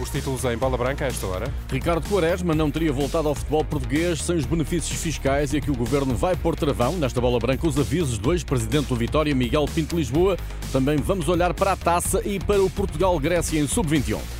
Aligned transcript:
Os 0.00 0.08
títulos 0.08 0.42
em 0.46 0.56
bola 0.56 0.78
branca 0.78 1.04
a 1.04 1.08
esta 1.08 1.26
hora. 1.26 1.52
Ricardo 1.70 2.08
Quaresma 2.08 2.54
não 2.54 2.70
teria 2.70 2.90
voltado 2.90 3.28
ao 3.28 3.34
futebol 3.34 3.62
português 3.62 4.22
sem 4.22 4.34
os 4.36 4.46
benefícios 4.46 4.98
fiscais 4.98 5.52
e 5.52 5.58
aqui 5.58 5.70
o 5.70 5.76
governo 5.76 6.14
vai 6.14 6.34
pôr 6.34 6.56
travão. 6.56 6.96
Nesta 6.96 7.20
bola 7.20 7.38
branca, 7.38 7.68
os 7.68 7.78
avisos 7.78 8.16
do 8.16 8.32
ex-presidente 8.32 8.88
do 8.88 8.96
Vitória, 8.96 9.34
Miguel 9.34 9.66
Pinto 9.66 9.96
Lisboa. 9.96 10.38
Também 10.72 10.96
vamos 10.96 11.28
olhar 11.28 11.52
para 11.52 11.72
a 11.72 11.76
taça 11.76 12.26
e 12.26 12.40
para 12.40 12.62
o 12.62 12.70
Portugal-Grécia 12.70 13.60
em 13.60 13.68
sub-21. 13.68 14.39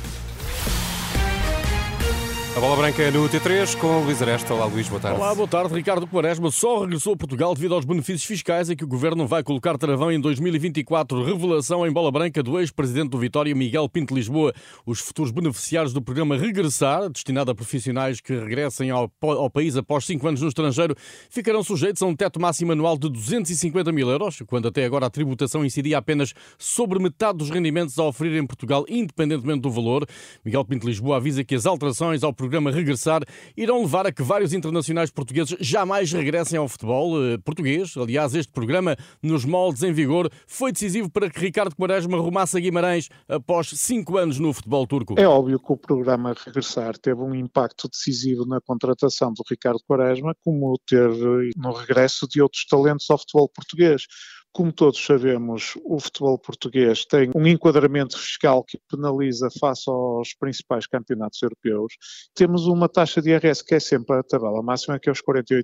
A 2.53 2.59
bola 2.59 2.75
branca 2.75 3.09
no 3.11 3.29
T3 3.29 3.77
com 3.77 4.03
Luís 4.03 4.21
Aresta. 4.21 4.53
Olá, 4.53 4.65
Luís, 4.65 4.89
boa 4.89 4.99
tarde. 4.99 5.17
Olá, 5.17 5.33
boa 5.33 5.47
tarde. 5.47 5.73
Ricardo 5.73 6.05
Quaresma 6.05 6.51
só 6.51 6.81
regressou 6.81 7.13
a 7.13 7.15
Portugal 7.15 7.55
devido 7.55 7.73
aos 7.73 7.85
benefícios 7.85 8.25
fiscais 8.25 8.69
e 8.69 8.75
que 8.75 8.83
o 8.83 8.87
governo 8.87 9.25
vai 9.25 9.41
colocar 9.41 9.77
travão 9.77 10.11
em 10.11 10.19
2024. 10.19 11.23
Revelação 11.23 11.87
em 11.87 11.91
bola 11.93 12.11
branca 12.11 12.43
do 12.43 12.59
ex-presidente 12.59 13.11
do 13.11 13.17
Vitória, 13.17 13.55
Miguel 13.55 13.87
Pinto 13.87 14.13
Lisboa. 14.13 14.53
Os 14.85 14.99
futuros 14.99 15.31
beneficiários 15.31 15.93
do 15.93 16.01
programa 16.01 16.35
Regressar, 16.35 17.09
destinado 17.09 17.51
a 17.51 17.55
profissionais 17.55 18.19
que 18.19 18.33
regressem 18.33 18.89
ao, 18.89 19.09
ao 19.21 19.49
país 19.49 19.77
após 19.77 20.05
5 20.05 20.27
anos 20.27 20.41
no 20.41 20.49
estrangeiro, 20.49 20.93
ficarão 21.29 21.63
sujeitos 21.63 22.01
a 22.01 22.05
um 22.05 22.13
teto 22.13 22.37
máximo 22.37 22.73
anual 22.73 22.97
de 22.97 23.07
250 23.07 23.93
mil 23.93 24.09
euros, 24.09 24.43
quando 24.45 24.67
até 24.67 24.83
agora 24.83 25.05
a 25.05 25.09
tributação 25.09 25.63
incidia 25.63 25.97
apenas 25.97 26.33
sobre 26.57 26.99
metade 26.99 27.37
dos 27.37 27.49
rendimentos 27.49 27.97
a 27.97 28.03
oferir 28.03 28.37
em 28.37 28.45
Portugal, 28.45 28.83
independentemente 28.89 29.61
do 29.61 29.71
valor. 29.71 30.05
Miguel 30.43 30.65
Pinto 30.65 30.85
Lisboa 30.85 31.15
avisa 31.15 31.45
que 31.45 31.55
as 31.55 31.65
alterações 31.65 32.23
ao 32.23 32.33
programa 32.41 32.71
Regressar 32.71 33.21
irão 33.55 33.81
levar 33.81 34.07
a 34.07 34.11
que 34.11 34.23
vários 34.23 34.51
internacionais 34.51 35.11
portugueses 35.11 35.55
jamais 35.59 36.11
regressem 36.11 36.57
ao 36.57 36.67
futebol 36.67 37.23
eh, 37.23 37.37
português. 37.37 37.95
Aliás, 37.95 38.33
este 38.33 38.51
programa, 38.51 38.97
nos 39.21 39.45
moldes 39.45 39.83
em 39.83 39.93
vigor, 39.93 40.27
foi 40.47 40.71
decisivo 40.71 41.07
para 41.07 41.29
que 41.29 41.39
Ricardo 41.39 41.75
Quaresma 41.75 42.17
arrumasse 42.17 42.57
a 42.57 42.59
Guimarães 42.59 43.09
após 43.29 43.67
cinco 43.75 44.17
anos 44.17 44.39
no 44.39 44.51
futebol 44.51 44.87
turco. 44.87 45.13
É 45.19 45.27
óbvio 45.27 45.59
que 45.59 45.71
o 45.71 45.77
programa 45.77 46.33
Regressar 46.45 46.97
teve 46.97 47.21
um 47.21 47.35
impacto 47.35 47.87
decisivo 47.87 48.43
na 48.43 48.59
contratação 48.59 49.31
do 49.31 49.43
Ricardo 49.47 49.79
Quaresma, 49.87 50.35
como 50.43 50.79
teve 50.87 51.51
no 51.55 51.71
regresso 51.71 52.27
de 52.27 52.41
outros 52.41 52.65
talentos 52.65 53.07
ao 53.11 53.19
futebol 53.19 53.47
português. 53.49 54.07
Como 54.53 54.73
todos 54.73 55.03
sabemos, 55.03 55.77
o 55.85 55.97
futebol 55.97 56.37
português 56.37 57.05
tem 57.05 57.31
um 57.33 57.47
enquadramento 57.47 58.19
fiscal 58.19 58.63
que 58.63 58.77
penaliza 58.89 59.49
face 59.59 59.89
aos 59.89 60.33
principais 60.33 60.85
campeonatos 60.85 61.41
europeus. 61.41 61.93
Temos 62.33 62.67
uma 62.67 62.89
taxa 62.89 63.21
de 63.21 63.29
IRS 63.29 63.63
que 63.63 63.75
é 63.75 63.79
sempre 63.79 64.17
a 64.17 64.23
tabela 64.23 64.61
máxima, 64.61 64.99
que 64.99 65.07
é 65.07 65.11
os 65.11 65.21
48%, 65.21 65.63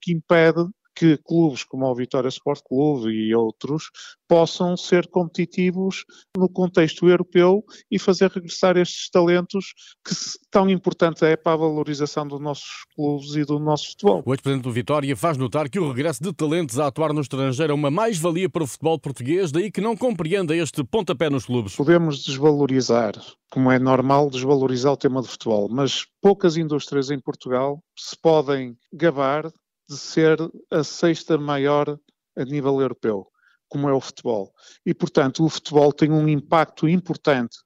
que 0.00 0.12
impede 0.12 0.66
que 0.94 1.16
clubes 1.18 1.64
como 1.64 1.86
o 1.86 1.94
Vitória 1.94 2.28
Sport 2.28 2.62
Clube 2.64 3.10
e 3.10 3.34
outros 3.34 3.90
possam 4.28 4.76
ser 4.76 5.08
competitivos 5.08 6.04
no 6.36 6.48
contexto 6.48 7.06
europeu 7.08 7.62
e 7.90 7.98
fazer 7.98 8.30
regressar 8.30 8.76
estes 8.76 9.10
talentos 9.10 9.74
que 10.02 10.14
tão 10.50 10.70
importante 10.70 11.24
é 11.24 11.36
para 11.36 11.52
a 11.52 11.56
valorização 11.56 12.26
dos 12.26 12.40
nossos 12.40 12.86
clubes 12.94 13.34
e 13.34 13.44
do 13.44 13.58
nosso 13.58 13.90
futebol. 13.90 14.22
O 14.24 14.32
ex-presidente 14.32 14.64
do 14.64 14.72
Vitória 14.72 15.14
faz 15.16 15.36
notar 15.36 15.68
que 15.68 15.78
o 15.78 15.88
regresso 15.88 16.22
de 16.22 16.32
talentos 16.32 16.78
a 16.78 16.86
atuar 16.86 17.12
no 17.12 17.20
estrangeiro 17.20 17.72
é 17.72 17.74
uma 17.74 17.90
mais-valia 17.90 18.48
para 18.48 18.62
o 18.62 18.66
futebol 18.66 18.98
português, 18.98 19.52
daí 19.52 19.70
que 19.70 19.80
não 19.80 19.96
compreenda 19.96 20.56
este 20.56 20.82
pontapé 20.82 21.28
nos 21.28 21.44
clubes. 21.44 21.76
Podemos 21.76 22.24
desvalorizar, 22.24 23.12
como 23.50 23.70
é 23.70 23.78
normal 23.78 24.30
desvalorizar 24.30 24.92
o 24.92 24.96
tema 24.96 25.20
do 25.20 25.28
futebol, 25.28 25.68
mas 25.70 26.06
poucas 26.22 26.56
indústrias 26.56 27.10
em 27.10 27.20
Portugal 27.20 27.82
se 27.96 28.16
podem 28.16 28.76
gabar 28.92 29.52
de 29.88 29.96
ser 29.96 30.38
a 30.70 30.82
sexta 30.84 31.36
maior 31.36 31.98
a 32.36 32.44
nível 32.44 32.80
europeu, 32.80 33.26
como 33.68 33.88
é 33.88 33.92
o 33.92 34.00
futebol. 34.00 34.52
E, 34.84 34.94
portanto, 34.94 35.44
o 35.44 35.48
futebol 35.48 35.92
tem 35.92 36.10
um 36.10 36.28
impacto 36.28 36.88
importante 36.88 37.58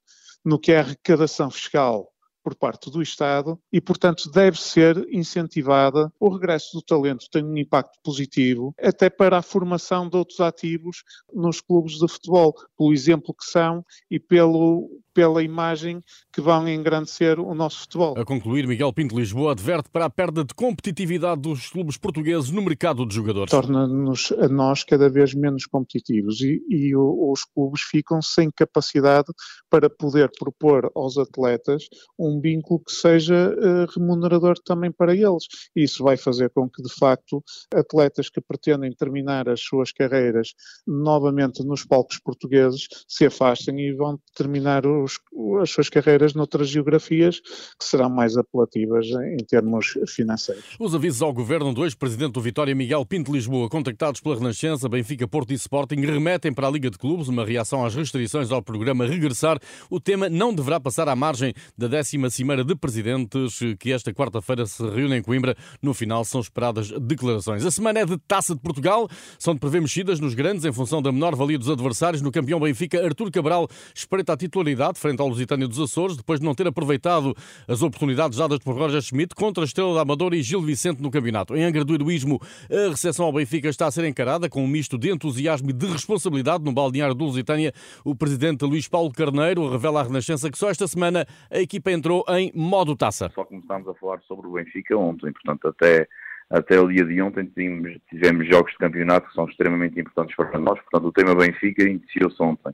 no 0.44 0.58
que 0.58 0.72
é 0.72 0.78
a 0.78 0.80
arrecadação 0.80 1.50
fiscal 1.50 2.12
por 2.46 2.54
parte 2.54 2.88
do 2.92 3.02
Estado 3.02 3.60
e, 3.72 3.80
portanto, 3.80 4.30
deve 4.30 4.56
ser 4.60 4.96
incentivada. 5.10 6.12
O 6.20 6.28
regresso 6.28 6.76
do 6.76 6.80
talento 6.80 7.26
tem 7.28 7.44
um 7.44 7.56
impacto 7.56 7.98
positivo 8.04 8.72
até 8.80 9.10
para 9.10 9.38
a 9.38 9.42
formação 9.42 10.08
de 10.08 10.16
outros 10.16 10.38
ativos 10.38 11.02
nos 11.34 11.60
clubes 11.60 11.94
de 11.98 12.06
futebol, 12.06 12.54
pelo 12.78 12.92
exemplo 12.92 13.34
que 13.34 13.44
são 13.44 13.84
e 14.08 14.20
pelo, 14.20 14.88
pela 15.16 15.42
imagem 15.42 16.04
que 16.30 16.42
vão 16.42 16.68
engrandecer 16.68 17.40
o 17.40 17.54
nosso 17.54 17.80
futebol. 17.80 18.14
A 18.18 18.24
concluir, 18.24 18.66
Miguel 18.66 18.92
Pinto 18.92 19.18
Lisboa 19.18 19.52
adverte 19.52 19.88
para 19.88 20.04
a 20.04 20.10
perda 20.10 20.44
de 20.44 20.52
competitividade 20.52 21.40
dos 21.40 21.70
clubes 21.70 21.96
portugueses 21.96 22.50
no 22.50 22.60
mercado 22.60 23.06
de 23.06 23.14
jogadores. 23.14 23.50
Torna-nos 23.50 24.30
a 24.32 24.46
nós 24.46 24.84
cada 24.84 25.08
vez 25.08 25.32
menos 25.32 25.64
competitivos 25.64 26.42
e, 26.42 26.60
e 26.68 26.94
os 26.94 27.44
clubes 27.44 27.80
ficam 27.80 28.20
sem 28.20 28.50
capacidade 28.50 29.28
para 29.70 29.88
poder 29.88 30.30
propor 30.38 30.90
aos 30.94 31.16
atletas 31.16 31.84
um 32.18 32.38
vínculo 32.38 32.80
que 32.84 32.92
seja 32.92 33.54
uh, 33.54 33.98
remunerador 33.98 34.58
também 34.66 34.92
para 34.92 35.14
eles. 35.14 35.46
Isso 35.74 36.04
vai 36.04 36.18
fazer 36.18 36.50
com 36.50 36.68
que, 36.68 36.82
de 36.82 36.92
facto, 36.92 37.42
atletas 37.74 38.28
que 38.28 38.42
pretendem 38.42 38.92
terminar 38.92 39.48
as 39.48 39.62
suas 39.62 39.92
carreiras 39.92 40.52
novamente 40.86 41.64
nos 41.64 41.86
palcos 41.86 42.20
portugueses 42.22 42.86
se 43.08 43.24
afastem 43.24 43.80
e 43.80 43.94
vão 43.94 44.20
terminar 44.34 44.86
os, 45.06 45.18
as 45.62 45.70
suas 45.70 45.88
carreiras 45.88 46.34
noutras 46.34 46.68
geografias 46.68 47.40
que 47.40 47.84
serão 47.84 48.10
mais 48.10 48.36
apelativas 48.36 49.06
em 49.06 49.44
termos 49.44 49.94
financeiros. 50.08 50.76
Os 50.78 50.94
avisos 50.94 51.22
ao 51.22 51.32
governo 51.32 51.72
do 51.72 51.84
ex-presidente 51.84 52.32
do 52.32 52.40
Vitória, 52.40 52.74
Miguel 52.74 53.06
Pinto 53.06 53.32
Lisboa, 53.32 53.68
contactados 53.68 54.20
pela 54.20 54.36
Renascença, 54.36 54.88
Benfica, 54.88 55.26
Porto 55.26 55.52
e 55.52 55.54
Sporting, 55.54 55.96
remetem 55.96 56.52
para 56.52 56.66
a 56.66 56.70
Liga 56.70 56.90
de 56.90 56.98
Clubes 56.98 57.28
uma 57.28 57.44
reação 57.44 57.84
às 57.84 57.94
restrições 57.94 58.50
ao 58.50 58.62
programa 58.62 59.06
Regressar. 59.06 59.58
O 59.88 60.00
tema 60.00 60.28
não 60.28 60.52
deverá 60.52 60.80
passar 60.80 61.08
à 61.08 61.16
margem 61.16 61.54
da 61.76 61.86
décima 61.86 62.28
Cimeira 62.30 62.64
de 62.64 62.74
Presidentes, 62.74 63.60
que 63.78 63.92
esta 63.92 64.12
quarta-feira 64.12 64.66
se 64.66 64.82
reúne 64.82 65.16
em 65.16 65.22
Coimbra. 65.22 65.56
No 65.80 65.94
final 65.94 66.24
são 66.24 66.40
esperadas 66.40 66.90
declarações. 66.90 67.64
A 67.64 67.70
semana 67.70 68.00
é 68.00 68.06
de 68.06 68.18
Taça 68.18 68.54
de 68.54 68.60
Portugal. 68.60 69.08
São 69.38 69.54
de 69.54 69.60
prever 69.60 69.80
mexidas 69.80 70.20
nos 70.20 70.34
grandes 70.34 70.64
em 70.64 70.72
função 70.72 71.00
da 71.00 71.12
menor 71.12 71.34
valia 71.34 71.58
dos 71.58 71.70
adversários. 71.70 72.22
No 72.22 72.32
campeão 72.32 72.58
Benfica, 72.58 73.04
Artur 73.04 73.30
Cabral 73.30 73.68
espreita 73.94 74.32
a 74.32 74.36
titularidade 74.36 74.95
frente 74.96 75.20
ao 75.20 75.28
Lusitânia 75.28 75.68
dos 75.68 75.78
Açores, 75.78 76.16
depois 76.16 76.40
de 76.40 76.46
não 76.46 76.54
ter 76.54 76.66
aproveitado 76.66 77.34
as 77.68 77.82
oportunidades 77.82 78.38
dadas 78.38 78.58
por 78.58 78.74
Roger 78.74 79.00
Schmidt 79.00 79.34
contra 79.34 79.62
a 79.62 79.66
Estrela 79.66 79.94
da 79.94 80.02
Amadora 80.02 80.36
e 80.36 80.42
Gil 80.42 80.60
Vicente 80.60 81.02
no 81.02 81.10
campeonato. 81.10 81.56
Em 81.56 81.64
Angra 81.64 81.84
do 81.84 81.94
Heroísmo, 81.94 82.40
a 82.70 82.90
recepção 82.90 83.26
ao 83.26 83.32
Benfica 83.32 83.68
está 83.68 83.86
a 83.86 83.90
ser 83.90 84.04
encarada 84.04 84.48
com 84.48 84.64
um 84.64 84.68
misto 84.68 84.98
de 84.98 85.10
entusiasmo 85.10 85.70
e 85.70 85.72
de 85.72 85.86
responsabilidade 85.86 86.64
no 86.64 86.72
balneário 86.72 87.14
do 87.14 87.24
Lusitânia. 87.24 87.72
O 88.04 88.14
presidente 88.14 88.64
Luís 88.64 88.88
Paulo 88.88 89.12
Carneiro 89.12 89.68
revela 89.70 90.00
à 90.00 90.02
Renascença 90.02 90.50
que 90.50 90.58
só 90.58 90.70
esta 90.70 90.86
semana 90.86 91.26
a 91.50 91.60
equipa 91.60 91.90
entrou 91.90 92.24
em 92.30 92.52
modo 92.54 92.96
taça. 92.96 93.30
Só 93.34 93.44
começámos 93.44 93.88
a 93.88 93.94
falar 93.94 94.20
sobre 94.26 94.46
o 94.46 94.52
Benfica 94.52 94.96
ontem, 94.96 95.32
portanto, 95.32 95.68
até, 95.68 96.08
até 96.50 96.80
o 96.80 96.88
dia 96.88 97.04
de 97.04 97.20
ontem 97.20 97.44
tivemos, 97.46 97.96
tivemos 98.08 98.48
jogos 98.48 98.72
de 98.72 98.78
campeonato 98.78 99.28
que 99.28 99.34
são 99.34 99.48
extremamente 99.48 99.98
importantes 100.00 100.34
para 100.36 100.58
nós, 100.58 100.78
portanto, 100.80 101.08
o 101.08 101.12
tema 101.12 101.34
Benfica 101.34 101.82
iniciou-se 101.82 102.42
ontem. 102.42 102.72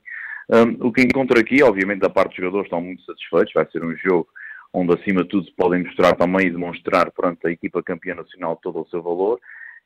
Um, 0.51 0.89
o 0.89 0.93
que 0.93 1.03
encontro 1.03 1.39
aqui, 1.39 1.63
obviamente, 1.63 2.01
da 2.01 2.11
parte 2.11 2.31
dos 2.31 2.37
jogadores 2.37 2.67
estão 2.67 2.81
muito 2.81 3.03
satisfeitos, 3.05 3.53
vai 3.53 3.67
ser 3.71 3.85
um 3.85 3.97
jogo 3.97 4.29
onde, 4.73 4.95
acima 4.95 5.23
de 5.23 5.29
tudo, 5.29 5.47
podem 5.57 5.85
mostrar 5.85 6.15
também 6.15 6.47
e 6.47 6.51
demonstrar 6.51 7.11
perante 7.11 7.47
a 7.47 7.51
equipa 7.51 7.83
campeã 7.83 8.15
nacional 8.15 8.59
todo 8.63 8.81
o 8.81 8.89
seu 8.89 9.03
valor 9.03 9.39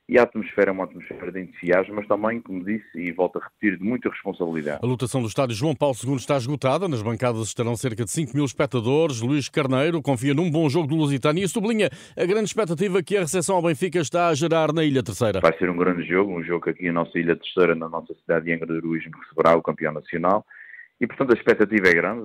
e 0.09 0.19
a 0.19 0.23
atmosfera 0.23 0.71
é 0.71 0.73
uma 0.73 0.85
atmosfera 0.85 1.33
de 1.33 1.41
entusiasmo, 1.41 1.97
mas 1.97 2.07
também, 2.07 2.41
como 2.41 2.65
disse, 2.65 2.87
e 2.95 3.11
volto 3.11 3.39
a 3.39 3.45
repetir, 3.45 3.77
de 3.77 3.85
muita 3.85 4.09
responsabilidade. 4.09 4.79
A 4.81 4.87
lotação 4.87 5.21
do 5.21 5.27
estádio 5.27 5.57
João 5.57 5.75
Paulo 5.75 5.97
II 6.01 6.15
está 6.15 6.37
esgotada. 6.37 6.87
Nas 6.87 7.03
bancadas 7.03 7.49
estarão 7.49 7.75
cerca 7.77 8.05
de 8.05 8.11
5 8.13 8.33
mil 8.33 8.45
espectadores. 8.45 9.21
Luís 9.21 9.49
Carneiro 9.49 10.01
confia 10.01 10.33
num 10.33 10.49
bom 10.49 10.69
jogo 10.69 10.87
do 10.87 10.95
Lusitânia 10.95 11.45
e 11.45 11.49
sublinha 11.49 11.91
a 12.17 12.25
grande 12.25 12.45
expectativa 12.45 13.03
que 13.03 13.17
a 13.17 13.21
recepção 13.21 13.57
ao 13.57 13.63
Benfica 13.63 13.99
está 13.99 14.29
a 14.29 14.35
gerar 14.35 14.73
na 14.73 14.85
Ilha 14.85 15.03
Terceira. 15.03 15.41
Vai 15.41 15.57
ser 15.59 15.69
um 15.69 15.77
grande 15.77 16.07
jogo, 16.07 16.33
um 16.33 16.45
jogo 16.45 16.65
que 16.65 16.71
aqui 16.71 16.87
na 16.87 17.05
nossa 17.05 17.19
Ilha 17.19 17.35
Terceira, 17.35 17.75
na 17.75 17.89
nossa 17.89 18.15
cidade 18.15 18.45
de 18.45 18.53
Angra 18.53 18.67
do 18.67 18.77
Heroísmo, 18.77 19.11
receberá 19.21 19.57
o 19.57 19.63
campeão 19.63 19.93
nacional. 19.93 20.47
E, 21.01 21.07
portanto, 21.07 21.33
a 21.33 21.35
expectativa 21.35 21.89
é 21.89 21.95
grande. 21.95 22.23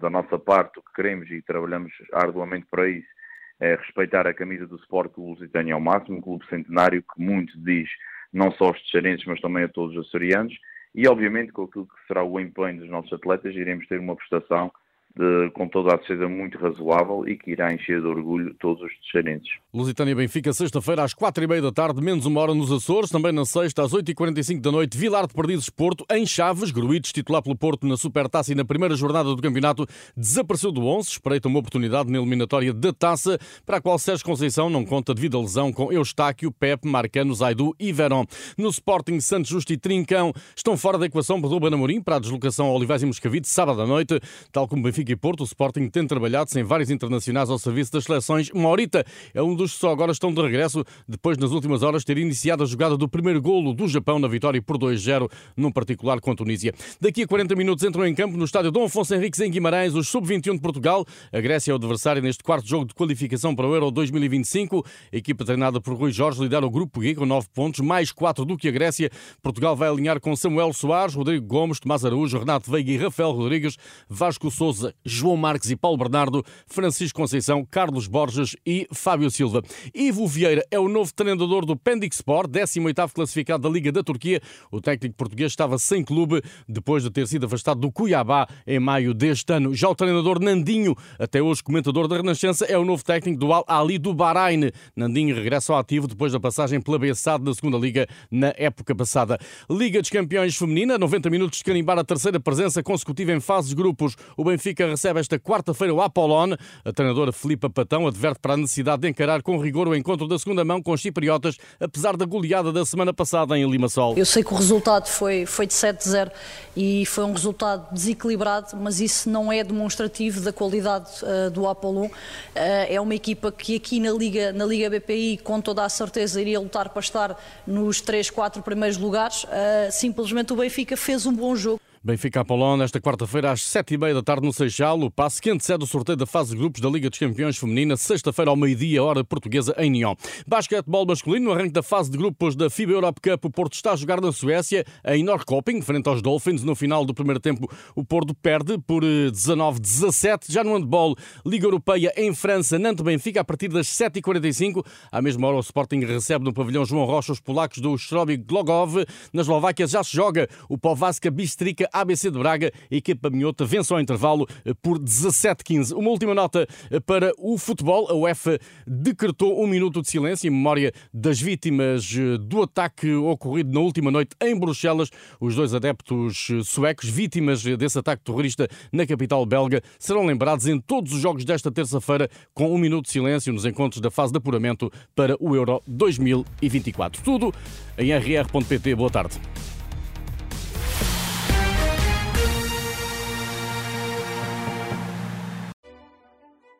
Da 0.00 0.08
nossa 0.08 0.38
parte, 0.38 0.78
o 0.78 0.82
que 0.82 0.92
queremos 0.94 1.28
e 1.28 1.42
trabalhamos 1.42 1.92
arduamente 2.12 2.66
para 2.70 2.88
isso 2.88 3.16
é 3.60 3.74
respeitar 3.74 4.26
a 4.26 4.34
camisa 4.34 4.66
do 4.66 4.76
Sport 4.76 5.12
Clube 5.12 5.40
Lusitânia 5.40 5.74
ao 5.74 5.80
máximo, 5.80 6.18
um 6.18 6.20
clube 6.20 6.46
centenário 6.48 7.02
que 7.02 7.20
muito 7.20 7.58
diz 7.58 7.88
não 8.32 8.50
só 8.52 8.66
aos 8.66 8.82
texarenses, 8.82 9.24
mas 9.26 9.40
também 9.40 9.64
a 9.64 9.68
todos 9.68 9.96
os 9.96 10.06
açorianos. 10.06 10.54
E, 10.94 11.06
obviamente, 11.08 11.52
com 11.52 11.64
aquilo 11.64 11.86
que 11.86 12.06
será 12.06 12.22
o 12.22 12.40
empenho 12.40 12.80
dos 12.80 12.90
nossos 12.90 13.12
atletas, 13.12 13.54
iremos 13.54 13.86
ter 13.86 13.98
uma 13.98 14.16
prestação 14.16 14.70
de, 15.16 15.50
com 15.52 15.66
toda 15.66 15.94
a 15.94 15.98
certeza 15.98 16.28
muito 16.28 16.58
razoável 16.58 17.26
e 17.26 17.36
que 17.36 17.52
irá 17.52 17.72
encher 17.72 18.00
de 18.00 18.06
orgulho 18.06 18.54
todos 18.60 18.82
os 18.82 18.92
teixeirenses. 19.00 19.48
Lusitânia 19.72 20.14
Benfica, 20.14 20.52
sexta-feira 20.52 21.02
às 21.02 21.14
quatro 21.14 21.42
e 21.42 21.46
meia 21.46 21.62
da 21.62 21.72
tarde, 21.72 22.02
menos 22.02 22.26
uma 22.26 22.40
hora 22.40 22.54
nos 22.54 22.70
Açores, 22.70 23.08
também 23.08 23.32
na 23.32 23.46
sexta 23.46 23.82
às 23.82 23.94
oito 23.94 24.10
e 24.10 24.14
quarenta 24.14 24.40
e 24.40 24.44
cinco 24.44 24.60
da 24.60 24.70
noite, 24.70 24.96
Vilar 24.96 25.26
de 25.26 25.32
Perdizes 25.32 25.70
Porto, 25.70 26.04
em 26.10 26.26
Chaves, 26.26 26.70
Gruites, 26.70 27.12
titular 27.12 27.42
pelo 27.42 27.56
Porto 27.56 27.86
na 27.86 27.96
Supertaça 27.96 28.52
e 28.52 28.54
na 28.54 28.64
primeira 28.64 28.94
jornada 28.94 29.34
do 29.34 29.40
campeonato, 29.40 29.86
desapareceu 30.14 30.70
do 30.70 30.86
11, 30.86 31.08
espreita 31.08 31.48
uma 31.48 31.60
oportunidade 31.60 32.10
na 32.10 32.18
eliminatória 32.18 32.74
da 32.74 32.92
Taça, 32.92 33.38
para 33.64 33.78
a 33.78 33.80
qual 33.80 33.98
Sérgio 33.98 34.24
Conceição 34.24 34.68
não 34.68 34.84
conta 34.84 35.14
devido 35.14 35.38
à 35.38 35.40
lesão 35.40 35.72
com 35.72 35.90
Eustáquio, 35.90 36.52
Pepe, 36.52 36.86
Marcano, 36.86 37.34
Zaidu 37.34 37.74
e 37.80 37.90
Verón. 37.90 38.26
No 38.58 38.68
Sporting, 38.68 39.18
Santos 39.20 39.50
Justo 39.50 39.72
e 39.72 39.78
Trincão 39.78 40.32
estão 40.54 40.76
fora 40.76 40.98
da 40.98 41.06
equação 41.06 41.40
por 41.40 41.50
Ruben 41.50 41.72
Amorim 41.72 42.02
para 42.02 42.16
a 42.16 42.18
deslocação 42.18 42.66
ao 42.66 42.74
Olivais 42.74 43.02
e 43.02 43.06
Moscavide, 43.06 43.48
sábado 43.48 43.80
à 43.80 43.86
noite, 43.86 44.20
tal 44.52 44.68
como 44.68 44.82
Benfica 44.82 45.05
e 45.12 45.16
Porto, 45.16 45.40
o 45.40 45.44
Sporting 45.44 45.88
tem 45.88 46.06
trabalhado 46.06 46.50
sem 46.50 46.62
vários 46.62 46.90
internacionais 46.90 47.50
ao 47.50 47.58
serviço 47.58 47.92
das 47.92 48.04
seleções. 48.04 48.50
Maurita 48.52 49.04
é 49.32 49.42
um 49.42 49.54
dos 49.54 49.72
que 49.72 49.80
só 49.80 49.90
agora 49.90 50.12
estão 50.12 50.32
de 50.32 50.40
regresso, 50.40 50.84
depois 51.08 51.38
nas 51.38 51.50
últimas 51.50 51.82
horas 51.82 52.04
ter 52.04 52.18
iniciado 52.18 52.62
a 52.62 52.66
jogada 52.66 52.96
do 52.96 53.08
primeiro 53.08 53.40
golo 53.40 53.72
do 53.72 53.86
Japão 53.86 54.18
na 54.18 54.28
vitória 54.28 54.60
por 54.60 54.78
2-0, 54.78 55.30
num 55.56 55.70
particular 55.70 56.20
com 56.20 56.30
a 56.30 56.34
Tunísia. 56.34 56.74
Daqui 57.00 57.22
a 57.22 57.26
40 57.26 57.54
minutos 57.54 57.84
entram 57.84 58.06
em 58.06 58.14
campo 58.14 58.36
no 58.36 58.44
estádio 58.44 58.70
Dom 58.70 58.84
Afonso 58.84 59.14
Henriques 59.14 59.40
em 59.40 59.50
Guimarães 59.50 59.94
os 59.94 60.08
sub-21 60.08 60.54
de 60.54 60.60
Portugal. 60.60 61.04
A 61.32 61.40
Grécia 61.40 61.70
é 61.70 61.74
o 61.74 61.76
adversário 61.76 62.22
neste 62.22 62.42
quarto 62.42 62.66
jogo 62.66 62.86
de 62.86 62.94
qualificação 62.94 63.54
para 63.54 63.66
o 63.66 63.74
Euro 63.74 63.90
2025. 63.90 64.84
A 65.12 65.16
equipa 65.16 65.44
treinada 65.44 65.80
por 65.80 65.94
Rui 65.94 66.10
Jorge 66.10 66.42
lidera 66.42 66.66
o 66.66 66.70
grupo 66.70 67.02
G 67.02 67.14
com 67.14 67.26
9 67.26 67.48
pontos, 67.54 67.80
mais 67.80 68.10
4 68.10 68.44
do 68.44 68.56
que 68.56 68.68
a 68.68 68.72
Grécia. 68.72 69.10
Portugal 69.42 69.76
vai 69.76 69.88
alinhar 69.88 70.20
com 70.20 70.34
Samuel 70.34 70.72
Soares, 70.72 71.14
Rodrigo 71.14 71.46
Gomes, 71.46 71.78
Tomás 71.78 72.04
Araújo, 72.04 72.38
Renato 72.38 72.70
Veiga 72.70 72.90
e 72.90 72.96
Rafael 72.96 73.32
Rodrigues, 73.32 73.76
Vasco 74.08 74.50
Souza, 74.50 74.94
João 75.04 75.36
Marques 75.36 75.70
e 75.70 75.76
Paulo 75.76 75.96
Bernardo, 75.96 76.44
Francisco 76.66 77.20
Conceição, 77.20 77.64
Carlos 77.64 78.06
Borges 78.06 78.56
e 78.66 78.86
Fábio 78.92 79.30
Silva. 79.30 79.62
Ivo 79.94 80.26
Vieira 80.26 80.64
é 80.70 80.78
o 80.78 80.88
novo 80.88 81.12
treinador 81.14 81.64
do 81.64 81.76
Pendik 81.76 82.14
Sport, 82.14 82.50
18º 82.50 83.12
classificado 83.12 83.62
da 83.62 83.68
Liga 83.68 83.92
da 83.92 84.02
Turquia. 84.02 84.40
O 84.70 84.80
técnico 84.80 85.16
português 85.16 85.52
estava 85.52 85.78
sem 85.78 86.04
clube 86.04 86.42
depois 86.68 87.02
de 87.02 87.10
ter 87.10 87.26
sido 87.26 87.46
afastado 87.46 87.80
do 87.80 87.90
Cuiabá 87.90 88.46
em 88.66 88.78
maio 88.78 89.14
deste 89.14 89.52
ano. 89.52 89.74
Já 89.74 89.88
o 89.88 89.94
treinador 89.94 90.40
Nandinho, 90.40 90.94
até 91.18 91.42
hoje 91.42 91.62
comentador 91.62 92.08
da 92.08 92.16
Renascença, 92.16 92.64
é 92.64 92.78
o 92.78 92.84
novo 92.84 93.04
técnico 93.04 93.38
do 93.38 93.52
Al 93.52 93.64
Ali 93.68 93.98
do 93.98 94.14
Bahrein. 94.14 94.70
Nandinho 94.94 95.34
regressa 95.34 95.72
ao 95.72 95.78
ativo 95.78 96.06
depois 96.06 96.32
da 96.32 96.40
passagem 96.40 96.80
pela 96.80 96.98
Bessade 96.98 97.44
da 97.44 97.54
segunda 97.54 97.78
Liga 97.78 98.06
na 98.30 98.52
época 98.56 98.94
passada. 98.94 99.38
Liga 99.70 100.00
dos 100.00 100.10
Campeões 100.10 100.56
Feminina, 100.56 100.98
90 100.98 101.30
minutos 101.30 101.58
de 101.58 101.64
carimbar 101.64 101.98
a 101.98 102.04
terceira 102.04 102.40
presença 102.40 102.82
consecutiva 102.82 103.32
em 103.32 103.40
fases 103.40 103.70
de 103.70 103.76
grupos. 103.76 104.16
O 104.36 104.44
Benfica 104.44 104.85
recebe 104.90 105.20
esta 105.20 105.38
quarta-feira 105.38 105.92
o 105.92 106.00
Apollon. 106.00 106.54
A 106.84 106.92
treinadora 106.92 107.32
Filipa 107.32 107.68
Patão 107.68 108.06
adverte 108.06 108.40
para 108.40 108.54
a 108.54 108.56
necessidade 108.56 109.02
de 109.02 109.08
encarar 109.08 109.42
com 109.42 109.58
rigor 109.58 109.88
o 109.88 109.94
encontro 109.94 110.26
da 110.28 110.38
segunda 110.38 110.64
mão 110.64 110.82
com 110.82 110.92
os 110.92 111.00
cipriotas, 111.00 111.56
apesar 111.80 112.16
da 112.16 112.24
goleada 112.24 112.72
da 112.72 112.84
semana 112.84 113.12
passada 113.12 113.56
em 113.58 113.68
Limassol. 113.68 114.16
Eu 114.16 114.26
sei 114.26 114.42
que 114.42 114.52
o 114.52 114.56
resultado 114.56 115.06
foi, 115.06 115.46
foi 115.46 115.66
de 115.66 115.74
7-0 115.74 116.30
e 116.76 117.06
foi 117.06 117.24
um 117.24 117.32
resultado 117.32 117.92
desequilibrado, 117.92 118.76
mas 118.76 119.00
isso 119.00 119.28
não 119.30 119.52
é 119.52 119.62
demonstrativo 119.64 120.40
da 120.40 120.52
qualidade 120.52 121.10
uh, 121.22 121.50
do 121.50 121.66
Apollon. 121.66 122.06
Uh, 122.06 122.10
é 122.54 123.00
uma 123.00 123.14
equipa 123.14 123.50
que 123.50 123.76
aqui 123.76 124.00
na 124.00 124.10
Liga, 124.10 124.52
na 124.52 124.64
Liga 124.64 124.90
BPI, 124.90 125.38
com 125.38 125.60
toda 125.60 125.84
a 125.84 125.88
certeza, 125.88 126.40
iria 126.40 126.60
lutar 126.60 126.88
para 126.90 127.00
estar 127.00 127.42
nos 127.66 128.00
3, 128.00 128.30
4 128.30 128.62
primeiros 128.62 128.96
lugares. 128.96 129.44
Uh, 129.44 129.48
simplesmente 129.90 130.52
o 130.52 130.56
Benfica 130.56 130.96
fez 130.96 131.26
um 131.26 131.32
bom 131.32 131.54
jogo. 131.56 131.80
Benfica 132.06 132.42
Apolón, 132.42 132.80
esta 132.82 133.00
quarta-feira 133.00 133.50
às 133.50 133.62
sete 133.62 133.94
e 133.94 133.98
meia 133.98 134.14
da 134.14 134.22
tarde 134.22 134.46
no 134.46 134.52
Seixal. 134.52 135.00
O 135.00 135.10
passe 135.10 135.42
quente 135.42 135.64
cede 135.64 135.82
o 135.82 135.86
sorteio 135.88 136.16
da 136.16 136.24
fase 136.24 136.52
de 136.52 136.56
grupos 136.56 136.80
da 136.80 136.88
Liga 136.88 137.10
dos 137.10 137.18
Campeões 137.18 137.58
Feminina, 137.58 137.96
sexta-feira 137.96 138.48
ao 138.48 138.56
meio-dia, 138.56 139.02
hora 139.02 139.24
portuguesa, 139.24 139.74
em 139.76 139.90
Nyon. 139.90 140.14
Basquetebol 140.46 141.04
masculino, 141.04 141.46
no 141.46 141.52
arranque 141.52 141.72
da 141.72 141.82
fase 141.82 142.08
de 142.08 142.16
grupos 142.16 142.54
da 142.54 142.70
FIBA 142.70 142.92
Europe 142.92 143.20
Cup, 143.20 143.46
o 143.46 143.50
Porto 143.50 143.72
está 143.72 143.90
a 143.90 143.96
jogar 143.96 144.20
na 144.20 144.30
Suécia, 144.30 144.84
em 145.04 145.24
Norrköping, 145.24 145.82
frente 145.82 146.08
aos 146.08 146.22
Dolphins. 146.22 146.62
No 146.62 146.76
final 146.76 147.04
do 147.04 147.12
primeiro 147.12 147.40
tempo, 147.40 147.68
o 147.96 148.04
Porto 148.04 148.32
perde 148.36 148.78
por 148.78 149.02
19-17. 149.02 150.26
Eh, 150.48 150.52
Já 150.52 150.62
no 150.62 150.76
handball, 150.76 151.16
Liga 151.44 151.66
Europeia 151.66 152.12
em 152.16 152.32
França, 152.32 152.78
Nantes-Benfica, 152.78 153.40
a 153.40 153.44
partir 153.44 153.66
das 153.66 153.88
7h45. 153.88 154.86
À 155.10 155.20
mesma 155.20 155.48
hora, 155.48 155.56
o 155.56 155.60
Sporting 155.60 156.04
recebe 156.04 156.44
no 156.44 156.54
pavilhão 156.54 156.84
João 156.84 157.04
Rocha 157.04 157.32
os 157.32 157.40
polacos 157.40 157.78
do 157.78 157.96
Strobi 157.98 158.36
Glogov. 158.36 158.94
Na 159.32 159.42
Eslováquia 159.42 159.88
já 159.88 160.04
se 160.04 160.14
joga 160.14 160.48
o 160.68 160.78
Povaska 160.78 161.32
Bistrica 161.32 161.90
ABC 162.00 162.30
de 162.30 162.38
Braga, 162.38 162.72
equipa 162.90 163.30
minhota 163.30 163.64
vence 163.64 163.92
ao 163.92 164.00
intervalo 164.00 164.46
eh, 164.64 164.74
por 164.74 164.98
17-15. 164.98 165.96
Uma 165.96 166.10
última 166.10 166.34
nota 166.34 166.66
eh, 166.90 167.00
para 167.00 167.32
o 167.38 167.56
futebol. 167.56 168.10
A 168.10 168.14
UEFA 168.14 168.58
decretou 168.86 169.62
um 169.62 169.66
minuto 169.66 170.02
de 170.02 170.08
silêncio 170.08 170.46
em 170.46 170.50
memória 170.50 170.92
das 171.12 171.40
vítimas 171.40 172.14
eh, 172.14 172.38
do 172.38 172.62
ataque 172.62 173.12
ocorrido 173.14 173.72
na 173.72 173.80
última 173.80 174.10
noite 174.10 174.36
em 174.42 174.58
Bruxelas. 174.58 175.10
Os 175.40 175.54
dois 175.54 175.74
adeptos 175.74 176.48
suecos, 176.64 177.08
vítimas 177.08 177.62
desse 177.62 177.98
ataque 177.98 178.22
terrorista 178.22 178.68
na 178.92 179.06
capital 179.06 179.44
belga, 179.46 179.80
serão 179.98 180.26
lembrados 180.26 180.66
em 180.66 180.78
todos 180.78 181.12
os 181.12 181.20
jogos 181.20 181.44
desta 181.44 181.70
terça-feira 181.70 182.28
com 182.52 182.74
um 182.74 182.78
minuto 182.78 183.06
de 183.06 183.12
silêncio 183.12 183.52
nos 183.52 183.64
encontros 183.64 184.00
da 184.00 184.10
fase 184.10 184.32
de 184.32 184.38
apuramento 184.38 184.90
para 185.14 185.36
o 185.40 185.54
Euro 185.56 185.82
2024. 185.86 187.22
Tudo 187.22 187.52
em 187.96 188.12
rr.pt. 188.12 188.94
Boa 188.94 189.10
tarde. 189.10 189.40